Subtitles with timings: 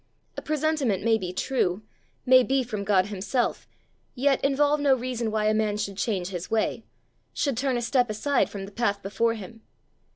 [0.35, 1.83] A presentiment may be true,
[2.25, 3.67] may be from God himself,
[4.15, 6.83] yet involve no reason why a man should change his way,
[7.35, 9.61] should turn a step aside from the path before him.